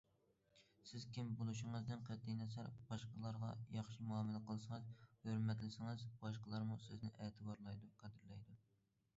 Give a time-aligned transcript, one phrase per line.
[0.91, 4.89] سىز كىم بولۇشىڭىزدىن قەتئىينەزەر باشقىلارغا ياخشى مۇئامىلە قىلسىڭىز،
[5.27, 8.59] ھۆرمەتلىسىڭىز، باشقىلارمۇ سىزنى ئەتىۋارلايدۇ، قەدىرلەيدۇ.